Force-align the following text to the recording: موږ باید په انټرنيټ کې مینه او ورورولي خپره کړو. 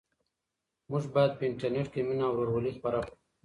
موږ 0.91 1.03
باید 1.13 1.31
په 1.37 1.43
انټرنيټ 1.49 1.87
کې 1.93 2.01
مینه 2.07 2.23
او 2.27 2.33
ورورولي 2.39 2.71
خپره 2.77 2.97
کړو. 3.05 3.13